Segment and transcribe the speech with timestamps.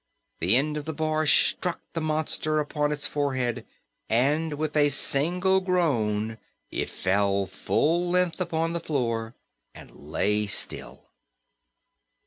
[0.39, 3.67] The end of the bar struck the monster upon its forehead,
[4.09, 6.39] and with a single groan
[6.71, 9.35] it fell full length upon the floor
[9.75, 11.11] and lay still.